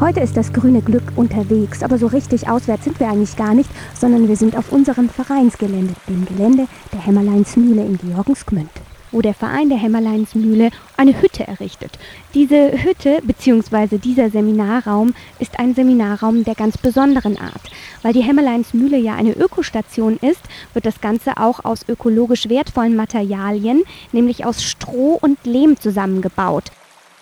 Heute 0.00 0.20
ist 0.20 0.36
das 0.36 0.52
grüne 0.52 0.80
Glück 0.80 1.02
unterwegs, 1.16 1.82
aber 1.82 1.98
so 1.98 2.06
richtig 2.06 2.48
auswärts 2.48 2.84
sind 2.84 3.00
wir 3.00 3.08
eigentlich 3.08 3.34
gar 3.34 3.52
nicht, 3.52 3.68
sondern 3.98 4.28
wir 4.28 4.36
sind 4.36 4.56
auf 4.56 4.70
unserem 4.70 5.08
Vereinsgelände, 5.08 5.92
dem 6.08 6.24
Gelände 6.24 6.68
der 6.92 7.04
Hämmerleinsmühle 7.04 7.84
in 7.84 7.98
Georgensgmünd, 7.98 8.70
wo 9.10 9.22
der 9.22 9.34
Verein 9.34 9.70
der 9.70 9.78
Hämmerleinsmühle 9.78 10.70
eine 10.96 11.20
Hütte 11.20 11.48
errichtet. 11.48 11.98
Diese 12.32 12.80
Hütte 12.84 13.18
bzw. 13.24 13.98
dieser 13.98 14.30
Seminarraum 14.30 15.14
ist 15.40 15.58
ein 15.58 15.74
Seminarraum 15.74 16.44
der 16.44 16.54
ganz 16.54 16.78
besonderen 16.78 17.36
Art. 17.36 17.68
Weil 18.02 18.12
die 18.12 18.22
Hämmerleinsmühle 18.22 18.98
ja 18.98 19.16
eine 19.16 19.32
Ökostation 19.32 20.16
ist, 20.18 20.42
wird 20.74 20.86
das 20.86 21.00
Ganze 21.00 21.38
auch 21.38 21.64
aus 21.64 21.84
ökologisch 21.88 22.48
wertvollen 22.48 22.94
Materialien, 22.94 23.82
nämlich 24.12 24.46
aus 24.46 24.62
Stroh 24.62 25.18
und 25.20 25.38
Lehm 25.44 25.76
zusammengebaut. 25.76 26.70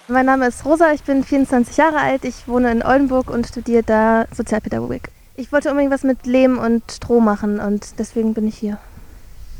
Mein 0.09 0.27
Name 0.27 0.47
ist 0.47 0.65
Rosa, 0.65 0.93
ich 0.93 1.03
bin 1.03 1.25
24 1.25 1.79
Jahre 1.79 1.99
alt, 1.99 2.25
ich 2.25 2.47
wohne 2.47 2.71
in 2.71 2.85
Oldenburg 2.85 3.29
und 3.29 3.45
studiere 3.45 3.83
da 3.83 4.27
Sozialpädagogik. 4.33 5.09
Ich 5.35 5.51
wollte 5.51 5.69
unbedingt 5.69 5.93
was 5.93 6.05
mit 6.05 6.27
Lehm 6.27 6.59
und 6.59 6.85
Stroh 6.93 7.19
machen 7.19 7.59
und 7.59 7.99
deswegen 7.99 8.33
bin 8.33 8.47
ich 8.47 8.57
hier. 8.57 8.79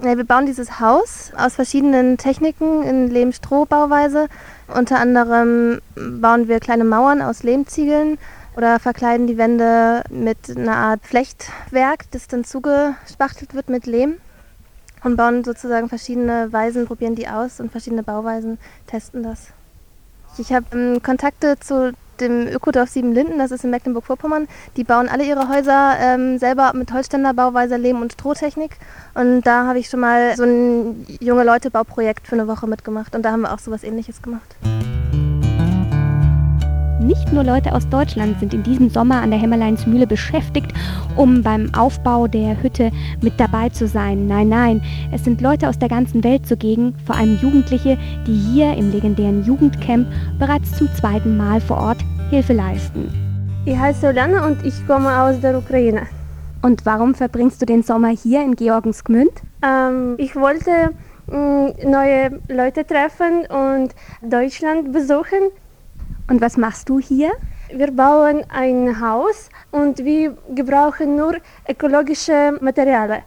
Ja, 0.05 0.17
wir 0.17 0.23
bauen 0.23 0.47
dieses 0.47 0.79
Haus 0.79 1.33
aus 1.37 1.57
verschiedenen 1.57 2.17
Techniken 2.17 2.85
in 2.85 3.11
Lehm-Stroh-Bauweise. 3.11 4.29
Unter 4.73 5.01
anderem 5.01 5.81
bauen 5.97 6.47
wir 6.47 6.61
kleine 6.61 6.85
Mauern 6.85 7.23
aus 7.23 7.43
Lehmziegeln 7.43 8.17
oder 8.57 8.79
verkleiden 8.79 9.27
die 9.27 9.39
Wände 9.39 10.05
mit 10.11 10.57
einer 10.57 10.77
Art 10.77 11.01
Flechtwerk, 11.03 12.05
das 12.13 12.29
dann 12.29 12.45
zugespachtelt 12.45 13.53
wird 13.53 13.69
mit 13.69 13.87
Lehm 13.87 14.19
und 15.03 15.17
bauen 15.17 15.43
sozusagen 15.43 15.89
verschiedene 15.89 16.53
Weisen, 16.53 16.87
probieren 16.87 17.17
die 17.17 17.27
aus 17.27 17.59
und 17.59 17.73
verschiedene 17.73 18.05
Bauweisen 18.05 18.59
testen 18.87 19.25
das. 19.25 19.49
Ich 20.39 20.53
habe 20.53 20.67
ähm, 20.73 21.03
Kontakte 21.03 21.59
zu 21.59 21.93
dem 22.21 22.47
Ökodorf 22.47 22.89
Siebenlinden, 22.89 23.39
das 23.39 23.51
ist 23.51 23.65
in 23.65 23.71
Mecklenburg-Vorpommern. 23.71 24.49
Die 24.77 24.85
bauen 24.85 25.09
alle 25.09 25.25
ihre 25.25 25.49
Häuser 25.49 25.97
ähm, 26.01 26.39
selber 26.39 26.73
mit 26.75 26.93
Holzständer, 26.93 27.35
Bauweise, 27.35 27.77
Lehm- 27.77 28.01
und 28.01 28.13
Strohtechnik. 28.13 28.79
Und 29.15 29.43
da 29.43 29.67
habe 29.67 29.79
ich 29.79 29.89
schon 29.89 30.01
mal 30.01 30.37
so 30.37 30.45
ein 30.45 31.07
junge 31.21 31.45
Leute-Bauprojekt 31.45 32.27
für 32.27 32.35
eine 32.35 32.49
Woche 32.49 32.67
mitgemacht. 32.67 33.15
Und 33.15 33.23
da 33.23 33.33
haben 33.33 33.43
wir 33.43 33.53
auch 33.53 33.59
so 33.59 33.71
was 33.71 33.85
ähnliches 33.85 34.23
gemacht. 34.23 34.57
Nicht 37.01 37.31
nur 37.31 37.45
Leute 37.45 37.75
aus 37.75 37.87
Deutschland 37.91 38.41
sind 38.41 38.55
in 38.55 38.63
diesem 38.63 38.89
Sommer 38.89 39.21
an 39.21 39.31
der 39.31 39.39
Hämmerleinsmühle 39.39 40.07
beschäftigt, 40.07 40.73
um 41.15 41.43
beim 41.43 41.71
Aufbau 41.75 42.27
der 42.27 42.63
Hütte 42.63 42.91
mit 43.21 43.39
dabei 43.39 43.69
zu 43.69 43.87
sein. 43.87 44.27
Nein, 44.27 44.49
nein, 44.49 44.83
es 45.13 45.23
sind 45.23 45.43
Leute 45.43 45.69
aus 45.69 45.79
der 45.79 45.91
ganzen 45.91 46.25
Welt 46.25 46.47
zugegen, 46.47 46.95
vor 47.05 47.17
allem 47.17 47.39
Jugendliche, 47.43 47.99
die 48.27 48.35
hier 48.35 48.75
im 48.75 48.91
legendären 48.93 49.45
Jugendcamp 49.45 50.07
bereits 50.39 50.73
zum 50.73 50.89
zweiten 50.95 51.37
Mal 51.37 51.61
vor 51.61 51.77
Ort 51.77 51.99
Hilfe 52.31 52.55
leisten. 52.55 53.11
Ich 53.67 53.77
heiße 53.77 54.09
Olana 54.09 54.47
und 54.47 54.65
ich 54.65 54.87
komme 54.87 55.21
aus 55.21 55.39
der 55.41 55.59
Ukraine. 55.59 56.03
Und 56.63 56.87
warum 56.87 57.15
verbringst 57.15 57.61
du 57.61 57.67
den 57.67 57.83
Sommer 57.83 58.09
hier 58.09 58.43
in 58.43 58.57
Georgensgmünd? 58.57 59.33
Ähm, 59.63 60.15
ich 60.17 60.35
wollte 60.35 60.71
mh, 61.27 61.75
neue 61.85 62.41
Leute 62.49 62.87
treffen 62.87 63.45
und 63.47 63.95
Deutschland 64.23 64.93
besuchen. 64.93 65.51
Und 66.29 66.41
was 66.41 66.57
machst 66.57 66.89
du 66.89 66.99
hier? 66.99 67.33
Wir 67.73 67.93
bauen 67.93 68.45
ein 68.49 69.01
Haus 69.01 69.49
und 69.71 69.99
wir 69.99 70.37
gebrauchen 70.55 71.17
nur 71.17 71.37
ökologische 71.69 72.57
Materialien. 72.61 73.23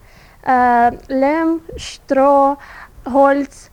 Äh, 0.45 0.91
Lehm, 1.07 1.61
Stroh, 1.77 2.57
Holz 3.05 3.69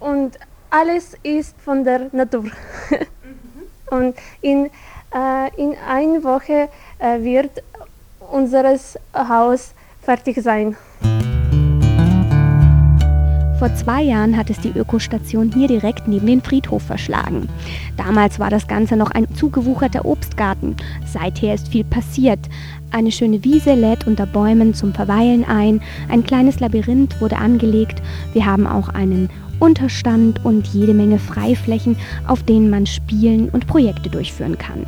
und 0.00 0.38
alles 0.70 1.16
ist 1.22 1.60
von 1.60 1.84
der 1.84 2.08
Natur. 2.12 2.44
Mhm. 2.44 2.50
und 3.90 4.16
in, 4.40 4.70
äh, 5.14 5.62
in 5.62 5.76
einer 5.88 6.22
Woche 6.24 6.68
äh, 6.98 7.20
wird 7.20 7.62
unser 8.32 8.64
Haus 9.14 9.74
fertig 10.02 10.42
sein. 10.42 10.76
Vor 13.58 13.74
zwei 13.74 14.02
Jahren 14.02 14.36
hat 14.36 14.50
es 14.50 14.60
die 14.60 14.76
Ökostation 14.76 15.50
hier 15.50 15.66
direkt 15.66 16.06
neben 16.08 16.26
den 16.26 16.42
Friedhof 16.42 16.82
verschlagen. 16.82 17.48
Damals 17.96 18.38
war 18.38 18.50
das 18.50 18.68
Ganze 18.68 18.98
noch 18.98 19.10
ein 19.12 19.34
zugewucherter 19.34 20.04
Obstgarten. 20.04 20.76
Seither 21.06 21.54
ist 21.54 21.68
viel 21.68 21.84
passiert. 21.84 22.40
Eine 22.90 23.12
schöne 23.12 23.44
Wiese 23.44 23.74
lädt 23.74 24.06
unter 24.06 24.26
Bäumen 24.26 24.72
zum 24.72 24.94
Verweilen 24.94 25.44
ein. 25.44 25.80
Ein 26.08 26.24
kleines 26.24 26.60
Labyrinth 26.60 27.20
wurde 27.20 27.36
angelegt. 27.36 28.00
Wir 28.32 28.46
haben 28.46 28.66
auch 28.66 28.88
einen 28.88 29.28
Unterstand 29.58 30.44
und 30.44 30.66
jede 30.68 30.94
Menge 30.94 31.18
Freiflächen, 31.18 31.96
auf 32.26 32.42
denen 32.42 32.70
man 32.70 32.86
spielen 32.86 33.48
und 33.48 33.66
Projekte 33.66 34.10
durchführen 34.10 34.58
kann. 34.58 34.84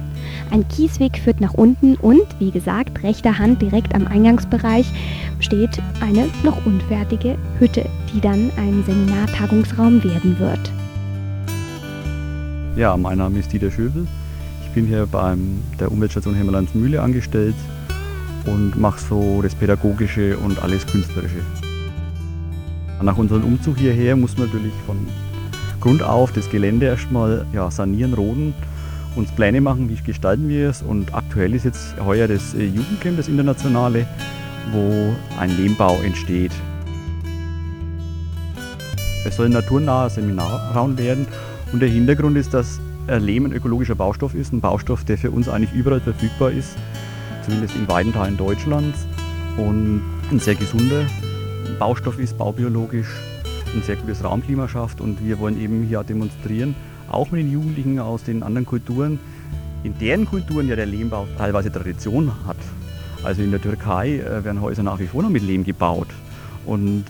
Ein 0.51 0.67
Kiesweg 0.69 1.19
führt 1.19 1.41
nach 1.41 1.55
unten 1.55 1.97
und, 1.97 2.27
wie 2.39 2.51
gesagt, 2.51 3.03
rechter 3.03 3.39
Hand 3.39 3.63
direkt 3.63 3.95
am 3.95 4.07
Eingangsbereich 4.07 4.87
steht 5.41 5.81
eine 6.01 6.29
noch 6.43 6.65
unfertige 6.67 7.37
Hütte, 7.59 7.87
die 8.13 8.21
dann 8.21 8.51
ein 8.57 8.85
Seminartagungsraum 8.87 10.05
werden 10.05 10.39
wird. 10.39 10.61
Ja, 12.77 12.97
mein 12.97 13.19
Name 13.19 13.39
ist 13.39 13.53
Dieter 13.53 13.71
Schöbel. 13.71 14.07
Ich 14.65 14.71
bin 14.75 14.87
hier 14.87 15.07
bei 15.07 15.35
der 15.81 15.91
Umweltstation 15.91 16.35
Hämmerlandsmühle 16.35 17.03
angestellt 17.03 17.57
und 18.53 18.79
mache 18.79 19.01
so 19.01 19.41
das 19.43 19.55
Pädagogische 19.55 20.37
und 20.39 20.63
alles 20.63 20.87
Künstlerische. 20.87 21.43
Nach 23.03 23.17
unserem 23.17 23.45
Umzug 23.45 23.77
hierher 23.79 24.17
muss 24.17 24.37
man 24.37 24.49
natürlich 24.49 24.73
von 24.87 24.97
Grund 25.81 26.03
auf 26.03 26.33
das 26.33 26.51
Gelände 26.51 26.87
erstmal 26.87 27.47
ja, 27.53 27.71
sanieren, 27.71 28.15
roden, 28.15 28.55
uns 29.15 29.31
Pläne 29.31 29.61
machen, 29.61 29.89
wie 29.89 29.97
gestalten 30.03 30.49
wir 30.49 30.71
es. 30.71 30.83
Und 30.83 31.15
aktuell 31.15 31.55
ist 31.55 31.65
jetzt 31.65 31.95
heuer 32.05 32.27
das 32.27 32.55
äh, 32.55 32.65
Jugendcamp, 32.65 33.17
das 33.17 33.29
internationale, 33.29 34.07
wo 34.73 35.15
ein 35.39 35.57
Lehmbau 35.57 35.97
entsteht. 36.05 36.53
Es 39.25 39.37
soll 39.37 39.47
ein 39.47 39.53
naturnaher 39.53 40.11
Seminarraum 40.11 40.99
werden 40.99 41.27
und 41.73 41.81
der 41.81 41.89
Hintergrund 41.89 42.37
ist, 42.37 42.55
dass 42.55 42.81
Lehm 43.07 43.47
ein 43.47 43.53
ökologischer 43.53 43.95
Baustoff 43.95 44.35
ist, 44.35 44.53
ein 44.53 44.61
Baustoff, 44.61 45.05
der 45.05 45.17
für 45.17 45.31
uns 45.31 45.49
eigentlich 45.49 45.73
überall 45.73 46.01
verfügbar 46.01 46.51
ist, 46.51 46.77
zumindest 47.49 47.77
in 47.77 47.89
weiten 47.89 48.13
Teilen 48.13 48.37
Deutschlands 48.37 49.07
und 49.57 50.03
ein 50.31 50.39
sehr 50.39 50.55
gesunder 50.55 51.07
Baustoff 51.79 52.19
ist, 52.19 52.37
baubiologisch 52.37 53.09
ein 53.75 53.83
sehr 53.83 53.97
gutes 53.97 54.23
Raumklima 54.23 54.69
schafft 54.69 55.01
und 55.01 55.25
wir 55.25 55.39
wollen 55.39 55.59
eben 55.59 55.85
hier 55.85 56.05
demonstrieren, 56.05 56.75
auch 57.11 57.31
mit 57.31 57.41
den 57.41 57.51
Jugendlichen 57.51 58.01
aus 58.01 58.23
den 58.23 58.43
anderen 58.43 58.67
Kulturen, 58.67 59.19
in 59.83 59.97
deren 59.99 60.27
Kulturen 60.27 60.69
ja 60.69 60.77
der 60.77 60.85
Lehmbau 60.85 61.27
teilweise 61.39 61.73
Tradition 61.73 62.33
hat. 62.47 62.57
Also 63.23 63.43
in 63.43 63.51
der 63.51 63.63
Türkei 63.63 64.19
äh, 64.19 64.45
werden 64.45 64.61
Häuser 64.61 64.83
nach 64.83 64.99
wie 64.99 65.07
vor 65.07 65.23
noch 65.23 65.31
mit 65.31 65.43
Lehm 65.43 65.65
gebaut 65.65 66.09
und 66.67 67.05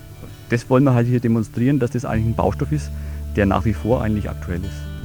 das 0.51 0.71
wollen 0.71 0.85
wir 0.85 0.95
halt 0.95 1.09
hier 1.09 1.21
demonstrieren, 1.21 1.81
dass 1.81 1.91
das 1.91 2.05
eigentlich 2.05 2.27
ein 2.27 2.37
Baustoff 2.37 2.71
ist, 2.71 2.91
der 3.35 3.45
nach 3.45 3.65
wie 3.65 3.75
vor 3.75 4.03
eigentlich 4.03 4.31
aktuell 4.31 4.61
ist. 4.61 4.98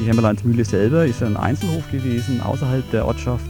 Die 0.00 0.06
Hämmerleinsmühle 0.06 0.64
selber 0.64 1.04
ist 1.04 1.22
ein 1.22 1.36
Einzelhof 1.36 1.90
gewesen 1.90 2.40
außerhalb 2.40 2.90
der 2.90 3.04
Ortschaft 3.04 3.44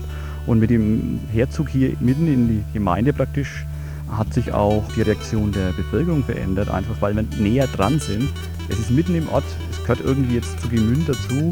und 0.45 0.59
mit 0.59 0.69
dem 0.69 1.21
Herzog 1.31 1.69
hier 1.69 1.95
mitten 2.01 2.27
in 2.27 2.47
die 2.49 2.63
Gemeinde 2.73 3.13
praktisch 3.13 3.65
hat 4.11 4.33
sich 4.33 4.51
auch 4.51 4.83
die 4.93 5.01
Reaktion 5.01 5.53
der 5.53 5.71
Bevölkerung 5.71 6.25
verändert, 6.25 6.69
einfach 6.69 6.95
weil 6.99 7.15
wir 7.15 7.23
näher 7.39 7.67
dran 7.67 7.99
sind. 7.99 8.27
Es 8.67 8.79
ist 8.79 8.91
mitten 8.91 9.15
im 9.15 9.29
Ort, 9.29 9.45
es 9.71 9.79
gehört 9.79 10.01
irgendwie 10.01 10.35
jetzt 10.35 10.59
zu 10.59 10.67
Gemünd 10.67 11.07
dazu 11.07 11.51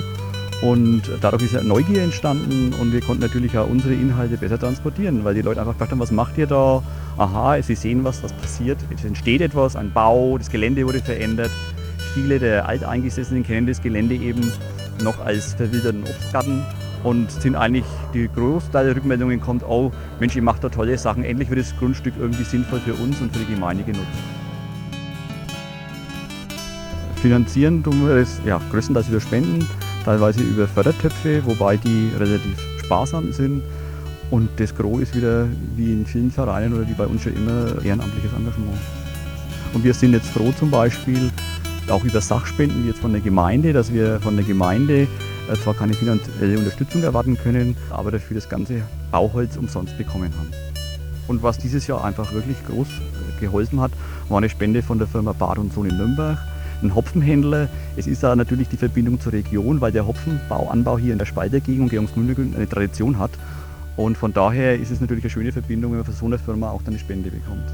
und 0.62 1.04
dadurch 1.22 1.44
ist 1.44 1.64
Neugier 1.64 2.04
entstanden 2.04 2.74
und 2.82 2.92
wir 2.92 3.00
konnten 3.00 3.22
natürlich 3.22 3.58
auch 3.58 3.70
unsere 3.70 3.94
Inhalte 3.94 4.36
besser 4.36 4.60
transportieren, 4.60 5.24
weil 5.24 5.34
die 5.34 5.42
Leute 5.42 5.62
einfach 5.62 5.76
gefragt 5.76 5.92
haben, 5.94 6.00
was 6.02 6.12
macht 6.12 6.38
ihr 6.38 6.48
da? 6.48 6.84
Aha, 7.18 7.62
sie 7.62 7.76
sehen 7.76 8.04
was, 8.04 8.22
was 8.22 8.34
passiert. 8.34 8.80
Es 8.94 9.06
entsteht 9.06 9.40
etwas, 9.40 9.78
ein 9.78 9.94
Bau, 9.94 10.38
das 10.38 10.50
Gelände 10.50 10.86
wurde 10.86 11.00
verändert. 11.00 11.52
Viele 12.14 12.40
der 12.40 12.68
Alteingesessenen 12.68 13.44
kennen 13.44 13.68
das 13.68 13.82
Gelände 13.82 14.16
eben 14.16 14.52
noch 15.04 15.20
als 15.24 15.54
verwilderten 15.54 16.04
Obstgarten 16.04 16.66
und 17.04 17.32
sind 17.32 17.56
eigentlich 17.56 17.86
die 18.14 18.28
Großteil 18.28 18.88
der 18.88 18.96
Rückmeldungen 18.96 19.40
kommt, 19.40 19.64
oh 19.64 19.92
Mensch, 20.20 20.36
ihr 20.36 20.42
macht 20.42 20.64
da 20.64 20.70
tolle 20.70 20.98
Sachen, 20.98 21.24
endlich 21.24 21.50
wird 21.50 21.60
das 21.60 21.78
Grundstück 21.78 22.14
irgendwie 22.20 22.44
sinnvoll 22.44 22.80
für 22.80 22.94
uns 22.96 23.22
und 23.22 23.32
für 23.32 23.40
die 23.46 23.54
Gemeinde 23.54 23.84
genutzt. 23.84 24.08
Finanzieren 27.22 27.84
tun 27.84 28.08
wir 28.08 28.16
es 28.16 28.40
ja, 28.46 28.60
größtenteils 28.72 29.10
über 29.10 29.20
Spenden. 29.20 29.68
teilweise 30.06 30.42
über 30.42 30.68
Fördertöpfe, 30.68 31.46
wobei 31.46 31.78
die 31.78 32.12
relativ 32.18 32.58
sparsam 32.84 33.32
sind. 33.32 33.62
Und 34.32 34.50
das 34.58 34.76
Gros 34.76 35.02
ist 35.02 35.16
wieder 35.16 35.48
wie 35.76 35.92
in 35.92 36.06
vielen 36.06 36.32
Vereinen 36.32 36.74
oder 36.74 36.88
wie 36.88 36.94
bei 36.94 37.06
uns 37.06 37.24
schon 37.24 37.36
immer 37.36 37.84
ehrenamtliches 37.84 38.32
Engagement. 38.32 38.78
Und 39.74 39.84
wir 39.84 39.94
sind 39.94 40.14
jetzt 40.14 40.30
froh 40.30 40.52
zum 40.58 40.72
Beispiel 40.72 41.30
auch 41.92 42.04
über 42.04 42.22
Sachspenden 42.22 42.84
wie 42.84 42.88
jetzt 42.88 43.00
von 43.00 43.12
der 43.12 43.22
Gemeinde, 43.22 43.74
dass 43.74 43.94
wir 43.94 44.20
von 44.20 44.36
der 44.36 44.46
Gemeinde 44.46 45.08
äh, 45.52 45.56
zwar 45.64 45.74
keine 45.74 45.94
finanzielle 45.94 46.58
Unterstützung 46.58 47.04
erwarten 47.04 47.38
können, 47.38 47.76
aber 47.90 48.12
dafür 48.12 48.36
das 48.36 48.50
ganze 48.50 48.82
Bauholz 49.12 49.58
umsonst 49.58 49.98
bekommen 49.98 50.32
haben. 50.38 50.52
Und 51.28 51.44
was 51.44 51.58
dieses 51.58 51.88
Jahr 51.88 52.04
einfach 52.04 52.34
wirklich 52.34 52.58
groß 52.68 52.88
äh, 52.88 53.40
geholfen 53.40 53.80
hat, 53.80 53.92
war 54.30 54.38
eine 54.38 54.50
Spende 54.50 54.82
von 54.82 54.98
der 54.98 55.08
Firma 55.08 55.34
Bad 55.34 55.58
und 55.58 55.74
Sohn 55.74 55.90
in 55.90 55.98
Nürnberg. 55.98 56.38
Ein 56.82 56.96
Hopfenhändler. 56.96 57.68
Es 57.98 58.08
ist 58.08 58.24
da 58.24 58.36
natürlich 58.36 58.70
die 58.70 58.78
Verbindung 58.78 59.20
zur 59.20 59.34
Region, 59.34 59.82
weil 59.82 59.92
der 59.92 60.08
Hopfenbau, 60.08 60.70
Anbau 60.70 60.98
hier 60.98 61.12
in 61.14 61.20
der 61.20 61.26
Spaltergegend 61.26 61.82
und 61.82 61.90
Georgsmühlengrün 61.90 62.56
eine 62.56 62.70
Tradition 62.70 63.20
hat. 63.20 63.32
Und 63.98 64.18
von 64.18 64.32
daher 64.32 64.80
ist 64.80 64.92
es 64.92 65.02
natürlich 65.02 65.26
eine 65.26 65.32
schöne 65.32 65.52
Verbindung, 65.52 65.92
wenn 65.92 66.00
man 66.00 66.06
von 66.06 66.16
so 66.16 66.26
einer 66.26 66.40
Firma 66.40 66.70
auch 66.70 66.82
dann 66.82 66.94
eine 66.94 67.00
Spende 67.00 67.30
bekommt. 67.30 67.66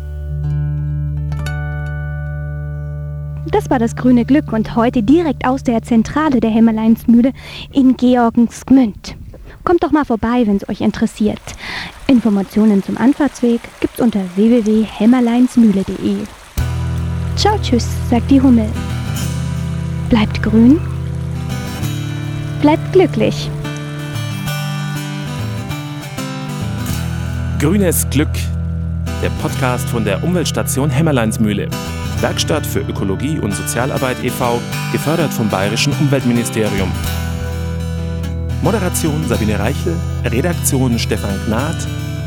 Das 3.52 3.70
war 3.70 3.80
das 3.80 3.96
grüne 3.96 4.26
Glück 4.26 4.52
und 4.52 4.76
heute 4.76 5.04
direkt 5.04 5.46
aus 5.46 5.64
der 5.64 5.84
Zentrale 5.84 6.40
der 6.40 6.50
Hämmerleinsmühle 6.50 7.32
in 7.72 7.96
Georgensgmünd. 7.96 9.16
Kommt 9.64 9.84
doch 9.84 9.92
mal 9.92 10.06
vorbei, 10.06 10.44
wenn 10.46 10.58
es 10.58 10.68
euch 10.70 10.82
interessiert. 10.82 11.42
Informationen 12.08 12.84
zum 12.84 12.98
Anfahrtsweg 12.98 13.62
gibt's 13.80 14.00
unter 14.00 14.22
www.hämmerleinsmühle.de. 14.36 16.18
Ciao, 17.36 17.58
tschüss, 17.62 17.88
sagt 18.10 18.30
die 18.32 18.42
Hummel. 18.42 18.70
Bleibt 20.10 20.42
grün, 20.42 20.80
bleibt 22.62 22.94
glücklich. 22.94 23.50
Grünes 27.60 28.08
Glück, 28.10 28.30
der 29.24 29.30
Podcast 29.42 29.90
von 29.90 30.06
der 30.06 30.24
Umweltstation 30.24 30.90
Hämmerleinsmühle. 30.90 31.70
Werkstatt 32.26 32.66
für 32.66 32.80
Ökologie 32.80 33.38
und 33.38 33.54
Sozialarbeit 33.54 34.18
e.V., 34.24 34.60
gefördert 34.92 35.32
vom 35.32 35.48
Bayerischen 35.48 35.94
Umweltministerium. 36.02 36.92
Moderation 38.64 39.24
Sabine 39.28 39.60
Reichel, 39.60 39.96
Redaktion 40.24 40.98
Stefan 40.98 41.40
Gnad 41.46 41.76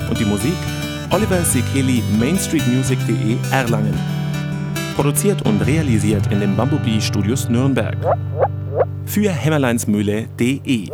und 0.08 0.16
die 0.16 0.24
Musik 0.24 0.54
Oliver 1.10 1.42
Sekeli, 1.42 2.00
mainstreetmusic.de 2.16 3.38
Erlangen. 3.50 3.98
Produziert 4.94 5.44
und 5.44 5.62
realisiert 5.62 6.30
in 6.30 6.38
den 6.38 6.54
Bumblebee 6.54 7.00
Studios 7.00 7.48
Nürnberg. 7.48 7.96
Für 9.04 9.32
hämmerleinsmühle.de 9.32 10.90